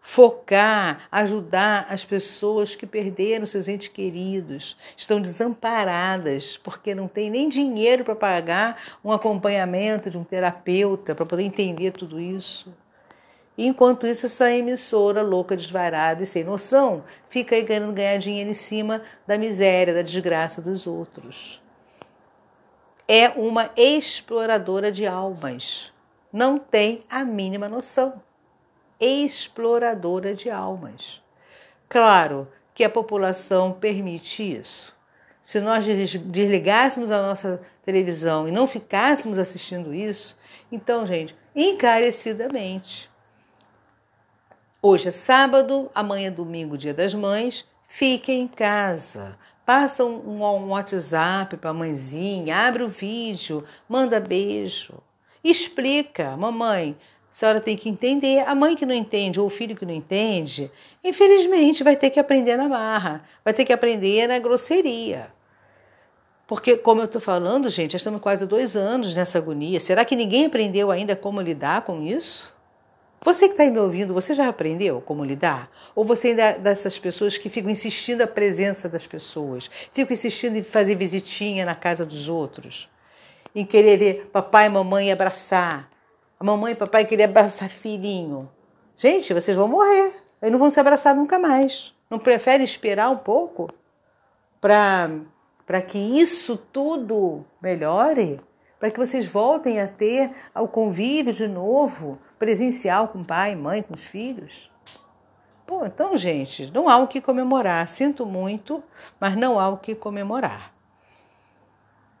focar, 0.00 1.08
ajudar 1.10 1.86
as 1.90 2.04
pessoas 2.04 2.74
que 2.74 2.86
perderam 2.86 3.46
seus 3.46 3.68
entes 3.68 3.88
queridos, 3.88 4.76
estão 4.96 5.20
desamparadas 5.20 6.56
porque 6.56 6.94
não 6.94 7.08
tem 7.08 7.30
nem 7.30 7.48
dinheiro 7.48 8.04
para 8.04 8.14
pagar 8.14 8.80
um 9.04 9.12
acompanhamento 9.12 10.10
de 10.10 10.18
um 10.18 10.24
terapeuta 10.24 11.14
para 11.14 11.26
poder 11.26 11.42
entender 11.42 11.92
tudo 11.92 12.20
isso. 12.20 12.74
Enquanto 13.56 14.06
isso, 14.06 14.26
essa 14.26 14.52
emissora 14.52 15.20
louca, 15.20 15.56
desvarada 15.56 16.22
e 16.22 16.26
sem 16.26 16.44
noção 16.44 17.02
fica 17.28 17.56
aí 17.56 17.64
querendo 17.64 17.92
ganhar 17.92 18.16
dinheiro 18.18 18.50
em 18.50 18.54
cima 18.54 19.02
da 19.26 19.36
miséria, 19.36 19.92
da 19.92 20.02
desgraça 20.02 20.62
dos 20.62 20.86
outros. 20.86 21.60
É 23.08 23.28
uma 23.30 23.70
exploradora 23.76 24.92
de 24.92 25.06
almas. 25.06 25.92
Não 26.30 26.58
tem 26.58 27.00
a 27.08 27.24
mínima 27.24 27.68
noção. 27.68 28.22
Exploradora 29.00 30.34
de 30.34 30.50
almas. 30.50 31.22
Claro 31.88 32.46
que 32.74 32.84
a 32.84 32.90
população 32.90 33.72
permite 33.72 34.42
isso. 34.42 34.94
Se 35.42 35.58
nós 35.58 35.84
desligássemos 35.84 37.10
a 37.10 37.22
nossa 37.22 37.60
televisão 37.82 38.46
e 38.46 38.52
não 38.52 38.68
ficássemos 38.68 39.38
assistindo 39.38 39.94
isso, 39.94 40.38
então, 40.70 41.06
gente, 41.06 41.34
encarecidamente 41.56 43.10
Hoje 44.80 45.08
é 45.08 45.10
sábado, 45.10 45.90
amanhã 45.92 46.28
é 46.28 46.30
domingo, 46.30 46.78
dia 46.78 46.94
das 46.94 47.12
mães. 47.12 47.66
Fiquem 47.88 48.42
em 48.42 48.46
casa. 48.46 49.36
Passa 49.68 50.02
um, 50.02 50.42
um 50.42 50.70
WhatsApp 50.70 51.58
para 51.58 51.68
a 51.68 51.74
mãezinha, 51.74 52.56
abre 52.56 52.82
o 52.82 52.88
vídeo, 52.88 53.62
manda 53.86 54.18
beijo. 54.18 54.94
Explica, 55.44 56.34
mamãe, 56.38 56.96
a 57.30 57.34
senhora 57.34 57.60
tem 57.60 57.76
que 57.76 57.86
entender. 57.86 58.48
A 58.48 58.54
mãe 58.54 58.74
que 58.74 58.86
não 58.86 58.94
entende 58.94 59.38
ou 59.38 59.46
o 59.46 59.50
filho 59.50 59.76
que 59.76 59.84
não 59.84 59.92
entende, 59.92 60.70
infelizmente 61.04 61.84
vai 61.84 61.96
ter 61.96 62.08
que 62.08 62.18
aprender 62.18 62.56
na 62.56 62.66
marra, 62.66 63.22
vai 63.44 63.52
ter 63.52 63.66
que 63.66 63.72
aprender 63.74 64.26
na 64.26 64.38
grosseria. 64.38 65.30
Porque, 66.46 66.74
como 66.78 67.02
eu 67.02 67.04
estou 67.04 67.20
falando, 67.20 67.68
gente, 67.68 67.92
já 67.92 67.98
estamos 67.98 68.22
quase 68.22 68.46
dois 68.46 68.74
anos 68.74 69.12
nessa 69.12 69.36
agonia. 69.36 69.78
Será 69.80 70.02
que 70.02 70.16
ninguém 70.16 70.46
aprendeu 70.46 70.90
ainda 70.90 71.14
como 71.14 71.42
lidar 71.42 71.82
com 71.82 72.02
isso? 72.02 72.56
Você 73.20 73.46
que 73.46 73.54
está 73.54 73.64
aí 73.64 73.70
me 73.70 73.80
ouvindo, 73.80 74.14
você 74.14 74.32
já 74.32 74.48
aprendeu 74.48 75.00
como 75.00 75.24
lidar? 75.24 75.68
Ou 75.94 76.04
você 76.04 76.28
ainda 76.28 76.42
é 76.42 76.58
dessas 76.58 76.98
pessoas 76.98 77.36
que 77.36 77.48
ficam 77.48 77.70
insistindo 77.70 78.22
a 78.22 78.26
presença 78.26 78.88
das 78.88 79.06
pessoas, 79.06 79.68
ficam 79.92 80.14
insistindo 80.14 80.56
em 80.56 80.62
fazer 80.62 80.94
visitinha 80.94 81.66
na 81.66 81.74
casa 81.74 82.06
dos 82.06 82.28
outros, 82.28 82.88
em 83.54 83.66
querer 83.66 83.96
ver 83.96 84.30
papai 84.32 84.66
e 84.66 84.70
mamãe 84.70 85.10
abraçar, 85.10 85.90
a 86.38 86.44
mamãe 86.44 86.72
e 86.72 86.76
papai 86.76 87.04
querer 87.04 87.24
abraçar 87.24 87.68
filhinho? 87.68 88.48
Gente, 88.96 89.34
vocês 89.34 89.56
vão 89.56 89.66
morrer, 89.66 90.12
eles 90.40 90.52
não 90.52 90.58
vão 90.58 90.70
se 90.70 90.78
abraçar 90.78 91.14
nunca 91.14 91.38
mais. 91.38 91.92
Não 92.08 92.18
prefere 92.18 92.62
esperar 92.62 93.10
um 93.10 93.18
pouco 93.18 93.68
para 94.60 95.82
que 95.86 95.98
isso 95.98 96.56
tudo 96.56 97.44
melhore? 97.60 98.40
Para 98.78 98.92
que 98.92 98.98
vocês 98.98 99.26
voltem 99.26 99.80
a 99.80 99.88
ter 99.88 100.30
o 100.54 100.68
convívio 100.68 101.32
de 101.32 101.48
novo? 101.48 102.18
Presencial 102.38 103.08
com 103.08 103.24
pai, 103.24 103.54
mãe, 103.54 103.82
com 103.82 103.94
os 103.94 104.06
filhos. 104.06 104.70
Pô, 105.66 105.84
então, 105.84 106.16
gente, 106.16 106.70
não 106.72 106.88
há 106.88 106.96
o 106.96 107.08
que 107.08 107.20
comemorar. 107.20 107.86
Sinto 107.88 108.24
muito, 108.24 108.82
mas 109.20 109.36
não 109.36 109.58
há 109.58 109.68
o 109.68 109.76
que 109.76 109.94
comemorar. 109.94 110.72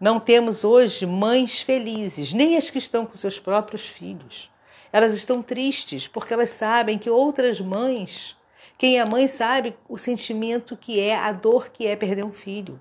Não 0.00 0.20
temos 0.20 0.64
hoje 0.64 1.06
mães 1.06 1.60
felizes, 1.60 2.32
nem 2.32 2.56
as 2.56 2.70
que 2.70 2.78
estão 2.78 3.06
com 3.06 3.16
seus 3.16 3.40
próprios 3.40 3.86
filhos. 3.86 4.50
Elas 4.92 5.14
estão 5.14 5.42
tristes 5.42 6.06
porque 6.06 6.32
elas 6.32 6.50
sabem 6.50 6.98
que 6.98 7.10
outras 7.10 7.60
mães, 7.60 8.36
quem 8.76 8.98
é 8.98 9.04
mãe 9.04 9.26
sabe 9.26 9.76
o 9.88 9.98
sentimento 9.98 10.76
que 10.76 11.00
é, 11.00 11.16
a 11.16 11.32
dor 11.32 11.70
que 11.70 11.86
é 11.86 11.96
perder 11.96 12.24
um 12.24 12.32
filho. 12.32 12.80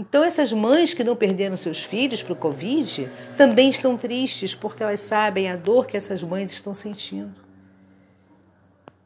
Então, 0.00 0.24
essas 0.24 0.50
mães 0.50 0.94
que 0.94 1.04
não 1.04 1.14
perderam 1.14 1.58
seus 1.58 1.84
filhos 1.84 2.22
para 2.22 2.32
o 2.32 2.36
Covid 2.36 3.06
também 3.36 3.68
estão 3.68 3.98
tristes 3.98 4.54
porque 4.54 4.82
elas 4.82 5.00
sabem 5.00 5.50
a 5.50 5.56
dor 5.56 5.86
que 5.86 5.94
essas 5.94 6.22
mães 6.22 6.50
estão 6.50 6.72
sentindo. 6.72 7.34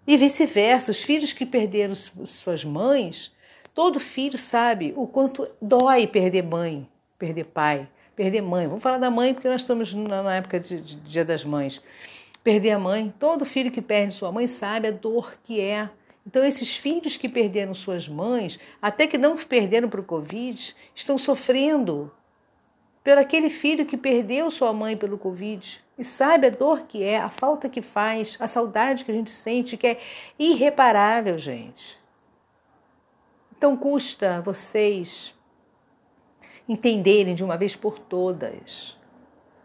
E 0.06 0.16
vice-versa, 0.16 0.92
os 0.92 1.02
filhos 1.02 1.32
que 1.32 1.44
perderam 1.44 1.96
suas 1.96 2.64
mães, 2.64 3.32
todo 3.74 3.98
filho 3.98 4.38
sabe 4.38 4.94
o 4.96 5.04
quanto 5.04 5.48
dói 5.60 6.06
perder 6.06 6.44
mãe, 6.44 6.88
perder 7.18 7.46
pai, 7.46 7.88
perder 8.14 8.42
mãe. 8.42 8.68
Vamos 8.68 8.82
falar 8.82 8.98
da 8.98 9.10
mãe 9.10 9.34
porque 9.34 9.48
nós 9.48 9.62
estamos 9.62 9.92
na 9.92 10.36
época 10.36 10.60
de, 10.60 10.80
de 10.80 10.94
Dia 11.00 11.24
das 11.24 11.44
Mães. 11.44 11.82
Perder 12.44 12.70
a 12.70 12.78
mãe, 12.78 13.12
todo 13.18 13.44
filho 13.44 13.72
que 13.72 13.82
perde 13.82 14.14
sua 14.14 14.30
mãe 14.30 14.46
sabe 14.46 14.86
a 14.86 14.92
dor 14.92 15.34
que 15.42 15.60
é 15.60 15.90
então, 16.26 16.42
esses 16.44 16.74
filhos 16.74 17.16
que 17.16 17.28
perderam 17.28 17.74
suas 17.74 18.08
mães, 18.08 18.58
até 18.80 19.06
que 19.06 19.18
não 19.18 19.36
perderam 19.36 19.88
para 19.88 20.00
o 20.00 20.04
Covid, 20.04 20.74
estão 20.94 21.18
sofrendo 21.18 22.10
pelo 23.02 23.20
aquele 23.20 23.50
filho 23.50 23.84
que 23.84 23.96
perdeu 23.96 24.50
sua 24.50 24.72
mãe 24.72 24.96
pelo 24.96 25.18
Covid. 25.18 25.84
E 25.98 26.02
sabe 26.02 26.46
a 26.46 26.50
dor 26.50 26.86
que 26.86 27.02
é, 27.02 27.18
a 27.18 27.28
falta 27.28 27.68
que 27.68 27.82
faz, 27.82 28.36
a 28.40 28.48
saudade 28.48 29.04
que 29.04 29.10
a 29.10 29.14
gente 29.14 29.30
sente, 29.30 29.76
que 29.76 29.86
é 29.86 30.00
irreparável, 30.38 31.38
gente. 31.38 31.98
Então, 33.56 33.76
custa 33.76 34.40
vocês 34.40 35.34
entenderem 36.66 37.34
de 37.34 37.44
uma 37.44 37.58
vez 37.58 37.76
por 37.76 37.98
todas. 37.98 38.98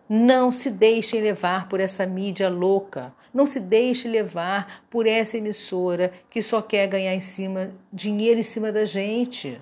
Não 0.10 0.51
se 0.51 0.70
deixem 0.70 1.22
levar 1.22 1.70
por 1.70 1.80
essa 1.80 2.06
mídia 2.06 2.50
louca 2.50 3.13
não 3.34 3.46
se 3.46 3.60
deixe 3.60 4.08
levar 4.08 4.84
por 4.90 5.06
essa 5.08 5.38
emissora 5.38 6.12
que 6.30 6.42
só 6.42 6.62
quer 6.62 6.88
ganhar 6.88 7.14
em 7.14 7.22
cima 7.22 7.72
dinheiro 7.92 8.40
em 8.40 8.44
cima 8.44 8.72
da 8.72 8.86
gente. 8.86 9.62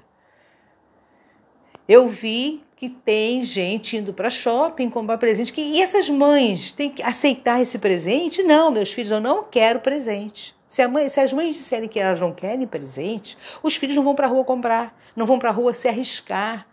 Eu 1.88 2.08
vi 2.08 2.64
que 2.76 2.90
tem 2.90 3.44
gente 3.44 3.98
indo 3.98 4.14
para 4.14 4.30
shopping 4.30 4.90
comprar 4.90 5.18
presente. 5.18 5.52
Que, 5.52 5.62
e 5.62 5.82
essas 5.82 6.10
mães 6.10 6.72
têm 6.72 6.92
que 6.92 7.02
aceitar 7.02 7.62
esse 7.62 7.80
presente? 7.80 8.44
Não, 8.44 8.70
meus 8.70 8.92
filhos, 8.92 9.12
eu 9.12 9.20
não 9.20 9.44
quero 9.44 9.80
presente. 9.80 10.56
Se, 10.68 10.86
mãe, 10.88 11.10
se 11.10 11.20
as 11.20 11.34
mães 11.34 11.56
disserem 11.56 11.90
que 11.90 12.00
elas 12.00 12.20
não 12.20 12.34
querem 12.34 12.68
presente, 12.68 13.38
os 13.64 13.76
filhos 13.76 13.96
não 13.96 14.04
vão 14.04 14.14
para 14.14 14.28
a 14.28 14.30
rua 14.30 14.44
comprar, 14.44 14.96
não 15.16 15.26
vão 15.26 15.40
para 15.40 15.50
a 15.50 15.54
rua 15.54 15.74
se 15.74 15.88
arriscar 15.88 16.68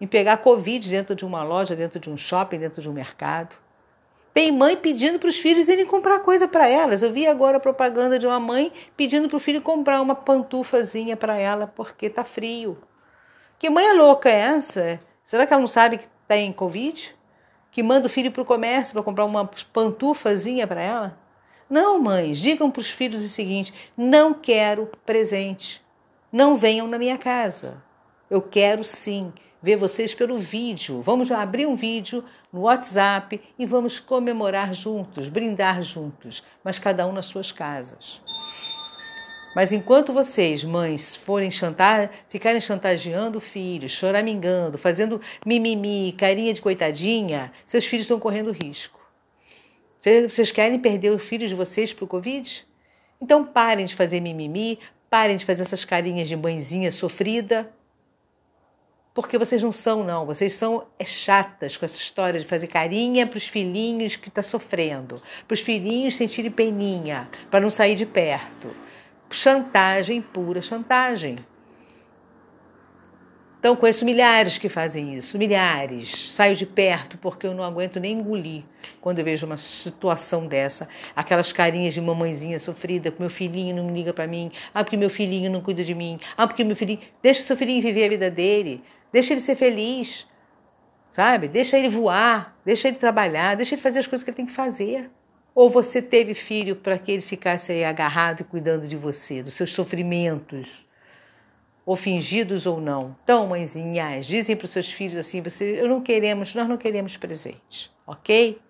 em 0.00 0.06
pegar 0.06 0.38
Covid 0.38 0.88
dentro 0.88 1.14
de 1.14 1.24
uma 1.24 1.42
loja, 1.42 1.76
dentro 1.76 2.00
de 2.00 2.10
um 2.10 2.16
shopping, 2.16 2.58
dentro 2.58 2.82
de 2.82 2.88
um 2.88 2.92
mercado. 2.92 3.54
Tem 4.32 4.52
mãe 4.52 4.76
pedindo 4.76 5.18
para 5.18 5.28
os 5.28 5.36
filhos 5.36 5.68
irem 5.68 5.84
comprar 5.84 6.20
coisa 6.20 6.46
para 6.46 6.68
elas. 6.68 7.02
Eu 7.02 7.12
vi 7.12 7.26
agora 7.26 7.56
a 7.56 7.60
propaganda 7.60 8.18
de 8.18 8.26
uma 8.26 8.38
mãe 8.38 8.72
pedindo 8.96 9.28
para 9.28 9.36
o 9.36 9.40
filho 9.40 9.60
comprar 9.60 10.00
uma 10.00 10.14
pantufazinha 10.14 11.16
para 11.16 11.36
ela 11.36 11.66
porque 11.66 12.08
tá 12.08 12.22
frio. 12.22 12.78
Que 13.58 13.68
mãe 13.68 13.86
é 13.86 13.92
louca 13.92 14.28
é 14.28 14.38
essa? 14.38 15.00
Será 15.24 15.46
que 15.46 15.52
ela 15.52 15.60
não 15.60 15.68
sabe 15.68 15.98
que 15.98 16.06
tem 16.28 16.52
Covid? 16.52 17.14
Que 17.72 17.82
manda 17.82 18.06
o 18.06 18.10
filho 18.10 18.30
para 18.30 18.42
o 18.42 18.46
comércio 18.46 18.94
para 18.94 19.02
comprar 19.02 19.24
uma 19.24 19.50
pantufazinha 19.72 20.66
para 20.66 20.80
ela? 20.80 21.18
Não, 21.68 22.00
mães, 22.00 22.38
digam 22.38 22.70
para 22.70 22.80
os 22.80 22.90
filhos 22.90 23.22
o 23.22 23.28
seguinte: 23.28 23.74
não 23.96 24.32
quero 24.32 24.90
presente. 25.04 25.84
Não 26.32 26.56
venham 26.56 26.86
na 26.86 26.98
minha 26.98 27.18
casa. 27.18 27.82
Eu 28.28 28.40
quero 28.40 28.84
sim 28.84 29.32
ver 29.62 29.76
vocês 29.76 30.14
pelo 30.14 30.38
vídeo. 30.38 31.00
Vamos 31.02 31.30
abrir 31.30 31.66
um 31.66 31.74
vídeo 31.74 32.24
no 32.52 32.62
WhatsApp 32.62 33.40
e 33.58 33.66
vamos 33.66 33.98
comemorar 33.98 34.72
juntos, 34.74 35.28
brindar 35.28 35.82
juntos, 35.82 36.42
mas 36.64 36.78
cada 36.78 37.06
um 37.06 37.12
nas 37.12 37.26
suas 37.26 37.52
casas. 37.52 38.20
Mas 39.54 39.72
enquanto 39.72 40.12
vocês, 40.12 40.62
mães, 40.62 41.16
forem 41.16 41.50
chantar, 41.50 42.10
ficarem 42.28 42.60
chantageando 42.60 43.40
filhos, 43.40 43.90
choramingando, 43.90 44.78
fazendo 44.78 45.20
mimimi, 45.44 46.14
carinha 46.16 46.54
de 46.54 46.62
coitadinha, 46.62 47.52
seus 47.66 47.84
filhos 47.84 48.04
estão 48.04 48.20
correndo 48.20 48.52
risco. 48.52 49.00
Vocês 50.28 50.52
querem 50.52 50.78
perder 50.78 51.10
os 51.10 51.22
filhos 51.22 51.50
de 51.50 51.56
vocês 51.56 51.92
para 51.92 52.04
o 52.04 52.08
Covid? 52.08 52.64
Então 53.20 53.44
parem 53.44 53.84
de 53.84 53.94
fazer 53.94 54.20
mimimi, 54.20 54.78
parem 55.10 55.36
de 55.36 55.44
fazer 55.44 55.62
essas 55.62 55.84
carinhas 55.84 56.28
de 56.28 56.36
mãezinha 56.36 56.92
sofrida 56.92 57.70
porque 59.12 59.36
vocês 59.38 59.62
não 59.62 59.72
são, 59.72 60.04
não. 60.04 60.24
Vocês 60.24 60.54
são 60.54 60.86
é, 60.98 61.04
chatas 61.04 61.76
com 61.76 61.84
essa 61.84 61.96
história 61.96 62.38
de 62.38 62.46
fazer 62.46 62.66
carinha 62.68 63.26
para 63.26 63.38
os 63.38 63.46
filhinhos 63.46 64.16
que 64.16 64.28
estão 64.28 64.42
tá 64.42 64.48
sofrendo, 64.48 65.20
para 65.46 65.54
os 65.54 65.60
filhinhos 65.60 66.16
sentirem 66.16 66.50
peninha, 66.50 67.28
para 67.50 67.60
não 67.60 67.70
sair 67.70 67.96
de 67.96 68.06
perto. 68.06 68.68
Chantagem, 69.30 70.20
pura 70.20 70.62
chantagem. 70.62 71.36
Então, 73.60 73.76
conheço 73.76 74.06
milhares 74.06 74.56
que 74.56 74.70
fazem 74.70 75.16
isso, 75.16 75.36
milhares. 75.36 76.32
Saio 76.32 76.56
de 76.56 76.64
perto 76.64 77.18
porque 77.18 77.46
eu 77.46 77.52
não 77.52 77.62
aguento 77.62 78.00
nem 78.00 78.18
engolir 78.18 78.62
quando 79.02 79.18
eu 79.18 79.24
vejo 79.26 79.44
uma 79.44 79.58
situação 79.58 80.46
dessa. 80.46 80.88
Aquelas 81.14 81.52
carinhas 81.52 81.92
de 81.92 82.00
mamãezinha 82.00 82.58
sofrida, 82.58 83.12
meu 83.18 83.28
filhinho 83.28 83.76
não 83.76 83.84
me 83.84 83.92
liga 83.92 84.14
para 84.14 84.26
mim, 84.26 84.50
ah, 84.72 84.82
porque 84.82 84.96
meu 84.96 85.10
filhinho 85.10 85.50
não 85.50 85.60
cuida 85.60 85.84
de 85.84 85.94
mim, 85.94 86.18
ah, 86.38 86.46
porque 86.46 86.64
meu 86.64 86.74
filhinho. 86.74 87.00
Deixa 87.22 87.42
o 87.42 87.44
seu 87.44 87.54
filhinho 87.54 87.82
viver 87.82 88.06
a 88.06 88.08
vida 88.08 88.30
dele. 88.30 88.82
Deixa 89.12 89.34
ele 89.34 89.42
ser 89.42 89.56
feliz, 89.56 90.26
sabe? 91.12 91.46
Deixa 91.46 91.78
ele 91.78 91.90
voar, 91.90 92.56
deixa 92.64 92.88
ele 92.88 92.96
trabalhar, 92.96 93.56
deixa 93.56 93.74
ele 93.74 93.82
fazer 93.82 93.98
as 93.98 94.06
coisas 94.06 94.24
que 94.24 94.30
ele 94.30 94.36
tem 94.36 94.46
que 94.46 94.52
fazer. 94.52 95.10
Ou 95.54 95.68
você 95.68 96.00
teve 96.00 96.32
filho 96.32 96.76
para 96.76 96.96
que 96.96 97.12
ele 97.12 97.20
ficasse 97.20 97.72
aí 97.72 97.84
agarrado 97.84 98.40
e 98.40 98.44
cuidando 98.44 98.88
de 98.88 98.96
você, 98.96 99.42
dos 99.42 99.52
seus 99.52 99.70
sofrimentos, 99.70 100.86
ou 101.90 101.96
fingidos 101.96 102.66
ou 102.66 102.80
não. 102.80 103.16
Então, 103.24 103.48
mãezinhas, 103.48 104.24
dizem 104.24 104.54
para 104.54 104.64
os 104.64 104.70
seus 104.70 104.92
filhos 104.92 105.16
assim: 105.16 105.42
você, 105.42 105.80
eu 105.80 105.88
não 105.88 106.00
queremos, 106.00 106.54
nós 106.54 106.68
não 106.68 106.76
queremos 106.76 107.16
presente, 107.16 107.90
ok? 108.06 108.60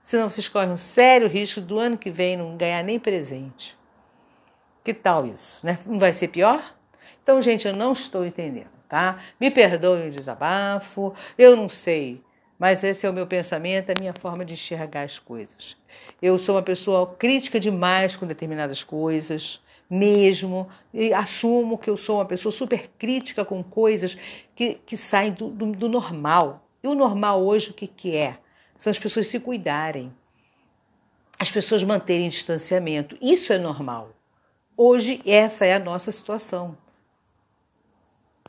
Senão 0.00 0.30
vocês 0.30 0.48
correm 0.48 0.70
um 0.70 0.76
sério 0.76 1.26
risco 1.26 1.60
do 1.60 1.80
ano 1.80 1.98
que 1.98 2.12
vem 2.12 2.36
não 2.36 2.56
ganhar 2.56 2.84
nem 2.84 2.96
presente. 2.96 3.76
Que 4.84 4.94
tal 4.94 5.26
isso? 5.26 5.66
Né? 5.66 5.80
Não 5.84 5.98
vai 5.98 6.14
ser 6.14 6.28
pior? 6.28 6.76
Então, 7.24 7.42
gente, 7.42 7.66
eu 7.66 7.74
não 7.74 7.92
estou 7.92 8.24
entendendo, 8.24 8.70
tá? 8.88 9.18
Me 9.40 9.50
perdoem 9.50 10.06
o 10.06 10.12
desabafo, 10.12 11.12
eu 11.36 11.56
não 11.56 11.68
sei, 11.68 12.22
mas 12.56 12.84
esse 12.84 13.04
é 13.04 13.10
o 13.10 13.12
meu 13.12 13.26
pensamento, 13.26 13.90
a 13.90 13.98
minha 13.98 14.12
forma 14.12 14.44
de 14.44 14.54
enxergar 14.54 15.02
as 15.02 15.18
coisas. 15.18 15.76
Eu 16.22 16.38
sou 16.38 16.54
uma 16.54 16.62
pessoa 16.62 17.16
crítica 17.16 17.58
demais 17.58 18.14
com 18.14 18.28
determinadas 18.28 18.84
coisas, 18.84 19.60
mesmo, 19.94 20.68
e 20.92 21.14
assumo 21.14 21.78
que 21.78 21.88
eu 21.88 21.96
sou 21.96 22.16
uma 22.16 22.24
pessoa 22.24 22.50
super 22.50 22.90
crítica 22.98 23.44
com 23.44 23.62
coisas 23.62 24.16
que, 24.54 24.74
que 24.86 24.96
saem 24.96 25.32
do, 25.32 25.48
do, 25.48 25.72
do 25.72 25.88
normal. 25.88 26.66
E 26.82 26.88
o 26.88 26.94
normal 26.94 27.42
hoje 27.42 27.70
o 27.70 27.74
que, 27.74 27.86
que 27.86 28.16
é? 28.16 28.38
São 28.76 28.90
as 28.90 28.98
pessoas 28.98 29.28
se 29.28 29.38
cuidarem, 29.38 30.12
as 31.38 31.50
pessoas 31.50 31.82
manterem 31.82 32.28
distanciamento. 32.28 33.16
Isso 33.20 33.52
é 33.52 33.58
normal. 33.58 34.10
Hoje, 34.76 35.22
essa 35.24 35.64
é 35.64 35.74
a 35.74 35.78
nossa 35.78 36.10
situação. 36.10 36.76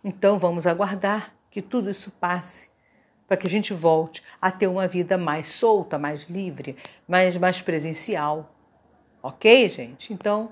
Então, 0.03 0.39
vamos 0.39 0.65
aguardar 0.65 1.33
que 1.51 1.61
tudo 1.61 1.89
isso 1.89 2.11
passe, 2.11 2.67
para 3.27 3.37
que 3.37 3.47
a 3.47 3.49
gente 3.49 3.73
volte 3.73 4.23
a 4.41 4.51
ter 4.51 4.67
uma 4.67 4.87
vida 4.87 5.17
mais 5.17 5.49
solta, 5.49 5.97
mais 5.97 6.27
livre, 6.29 6.75
mais, 7.07 7.37
mais 7.37 7.61
presencial. 7.61 8.51
Ok, 9.21 9.69
gente? 9.69 10.13
Então, 10.13 10.51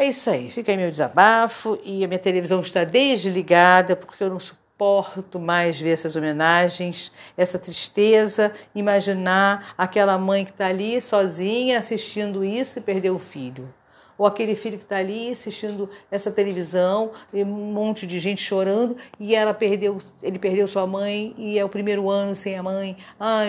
é 0.00 0.08
isso 0.08 0.30
aí. 0.30 0.50
Fica 0.50 0.72
aí 0.72 0.78
meu 0.78 0.90
desabafo 0.90 1.78
e 1.84 2.02
a 2.02 2.08
minha 2.08 2.18
televisão 2.18 2.60
está 2.60 2.84
desligada 2.84 3.94
porque 3.94 4.24
eu 4.24 4.30
não 4.30 4.40
suporto 4.40 5.38
mais 5.38 5.78
ver 5.78 5.90
essas 5.90 6.16
homenagens, 6.16 7.12
essa 7.36 7.58
tristeza, 7.58 8.50
imaginar 8.74 9.74
aquela 9.76 10.16
mãe 10.16 10.46
que 10.46 10.52
está 10.52 10.68
ali 10.68 11.00
sozinha 11.02 11.78
assistindo 11.78 12.42
isso 12.42 12.78
e 12.78 12.82
perdeu 12.82 13.14
o 13.14 13.18
filho. 13.18 13.68
Ou 14.16 14.26
aquele 14.26 14.54
filho 14.54 14.78
que 14.78 14.84
está 14.84 14.96
ali 14.96 15.32
assistindo 15.32 15.88
essa 16.10 16.30
televisão, 16.30 17.12
um 17.32 17.44
monte 17.44 18.06
de 18.06 18.20
gente 18.20 18.42
chorando, 18.42 18.96
e 19.18 19.34
ela 19.34 19.54
perdeu, 19.54 19.98
ele 20.22 20.38
perdeu 20.38 20.68
sua 20.68 20.86
mãe, 20.86 21.34
e 21.38 21.58
é 21.58 21.64
o 21.64 21.70
primeiro 21.70 22.10
ano 22.10 22.36
sem 22.36 22.56
a 22.56 22.62
mãe. 22.62 22.98
Ah, 23.18 23.44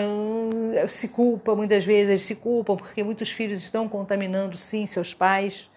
se 0.88 1.08
culpa, 1.08 1.54
muitas 1.54 1.84
vezes 1.84 2.22
se 2.22 2.34
culpam, 2.34 2.74
porque 2.76 3.02
muitos 3.04 3.30
filhos 3.30 3.62
estão 3.62 3.86
contaminando, 3.86 4.56
sim, 4.56 4.86
seus 4.86 5.12
pais. 5.12 5.70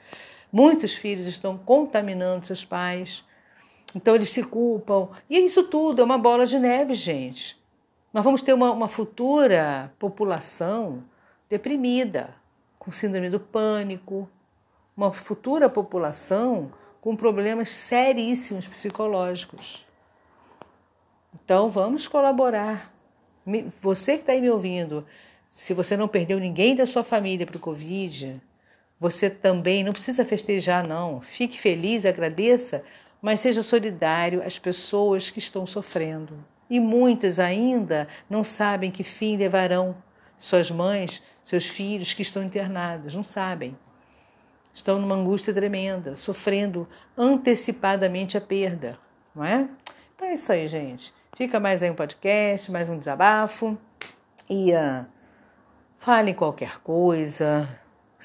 Muitos 0.56 0.94
filhos 0.94 1.28
estão 1.28 1.58
contaminando 1.58 2.48
seus 2.48 2.64
pais. 2.64 3.26
Então 3.94 4.16
eles 4.16 4.30
se 4.30 4.42
culpam. 4.42 5.10
E 5.30 5.38
isso 5.38 5.64
tudo 5.64 6.02
é 6.02 6.06
uma 6.06 6.18
bola 6.18 6.46
de 6.46 6.58
neve, 6.58 6.94
gente. 6.94 7.62
Nós 8.14 8.24
vamos 8.24 8.42
ter 8.42 8.54
uma, 8.54 8.72
uma 8.72 8.88
futura 8.88 9.92
população 10.00 11.04
deprimida, 11.50 12.34
com 12.80 12.90
síndrome 12.90 13.30
do 13.30 13.38
pânico, 13.38 14.30
uma 14.96 15.12
futura 15.12 15.68
população 15.68 16.72
com 17.02 17.18
problemas 17.18 17.68
seríssimos 17.72 18.66
psicológicos. 18.66 19.86
Então 21.34 21.70
vamos 21.70 22.08
colaborar. 22.08 22.94
Você 23.82 24.14
que 24.14 24.22
está 24.22 24.32
aí 24.32 24.40
me 24.40 24.50
ouvindo, 24.50 25.06
se 25.50 25.74
você 25.74 25.98
não 25.98 26.08
perdeu 26.08 26.40
ninguém 26.40 26.78
da 26.78 26.86
sua 26.86 27.04
família 27.04 27.46
para 27.46 27.58
o 27.58 27.60
Covid, 27.60 28.42
você 29.00 29.30
também 29.30 29.84
não 29.84 29.94
precisa 29.94 30.24
festejar, 30.24 30.88
não. 30.88 31.22
Fique 31.22 31.60
feliz, 31.60 32.06
agradeça, 32.06 32.84
mas 33.22 33.42
seja 33.42 33.62
solidário 33.62 34.42
às 34.44 34.58
pessoas 34.58 35.30
que 35.30 35.40
estão 35.40 35.68
sofrendo. 35.68 36.44
E 36.70 36.80
muitas 36.80 37.40
ainda 37.40 38.08
não 38.30 38.44
sabem 38.44 38.90
que 38.90 39.04
fim 39.04 39.38
levarão 39.38 39.96
suas 40.38 40.72
mães, 40.72 41.22
seus 41.44 41.66
filhos 41.66 42.14
que 42.14 42.22
estão 42.22 42.44
internados, 42.44 43.14
não 43.14 43.24
sabem. 43.24 43.78
Estão 44.74 45.00
numa 45.00 45.16
angústia 45.16 45.54
tremenda, 45.54 46.18
sofrendo 46.18 46.88
antecipadamente 47.18 48.38
a 48.38 48.42
perda, 48.42 48.98
não 49.34 49.44
é? 49.44 49.70
Então 50.16 50.28
é 50.28 50.34
isso 50.34 50.52
aí, 50.52 50.68
gente. 50.68 51.14
Fica 51.38 51.60
mais 51.60 51.84
aí 51.84 51.90
um 51.90 51.96
podcast, 51.96 52.72
mais 52.72 52.90
um 52.90 52.98
desabafo. 52.98 53.78
E 54.50 54.74
uh, 54.74 55.06
fale 55.98 56.34
qualquer 56.34 56.80
coisa, 56.80 57.68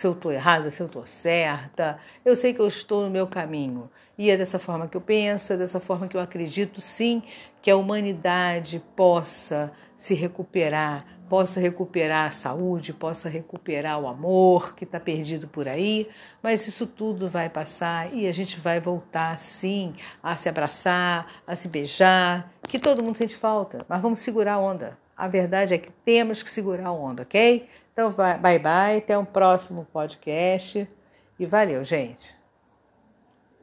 se 0.00 0.06
eu 0.06 0.12
estou 0.12 0.32
errada, 0.32 0.70
se 0.70 0.80
eu 0.80 0.86
estou 0.86 1.06
certa. 1.06 1.98
Eu 2.24 2.34
sei 2.34 2.54
que 2.54 2.60
eu 2.60 2.66
estou 2.66 3.04
no 3.04 3.10
meu 3.10 3.26
caminho. 3.26 3.90
E 4.16 4.30
é 4.30 4.36
dessa 4.36 4.58
forma 4.58 4.88
que 4.88 4.96
eu 4.96 5.00
penso, 5.00 5.52
é 5.52 5.58
dessa 5.58 5.78
forma 5.78 6.08
que 6.08 6.16
eu 6.16 6.20
acredito, 6.22 6.80
sim, 6.80 7.22
que 7.60 7.70
a 7.70 7.76
humanidade 7.76 8.82
possa 8.96 9.70
se 9.94 10.14
recuperar, 10.14 11.04
possa 11.28 11.60
recuperar 11.60 12.28
a 12.28 12.32
saúde, 12.32 12.94
possa 12.94 13.28
recuperar 13.28 14.00
o 14.00 14.08
amor 14.08 14.74
que 14.74 14.84
está 14.84 14.98
perdido 14.98 15.46
por 15.46 15.68
aí. 15.68 16.08
Mas 16.42 16.66
isso 16.66 16.86
tudo 16.86 17.28
vai 17.28 17.50
passar 17.50 18.10
e 18.14 18.26
a 18.26 18.32
gente 18.32 18.58
vai 18.58 18.80
voltar, 18.80 19.38
sim, 19.38 19.94
a 20.22 20.34
se 20.34 20.48
abraçar, 20.48 21.26
a 21.46 21.54
se 21.54 21.68
beijar, 21.68 22.50
que 22.66 22.78
todo 22.78 23.02
mundo 23.02 23.18
sente 23.18 23.36
falta. 23.36 23.84
Mas 23.86 24.00
vamos 24.00 24.20
segurar 24.20 24.54
a 24.54 24.58
onda. 24.58 24.98
A 25.14 25.28
verdade 25.28 25.74
é 25.74 25.78
que 25.78 25.90
temos 26.02 26.42
que 26.42 26.50
segurar 26.50 26.86
a 26.86 26.92
onda, 26.92 27.24
ok? 27.24 27.68
Então, 28.00 28.14
bye 28.40 28.58
bye, 28.58 28.96
até 28.96 29.18
um 29.18 29.26
próximo 29.26 29.86
podcast 29.92 30.88
e 31.38 31.44
valeu, 31.44 31.84
gente. 31.84 32.39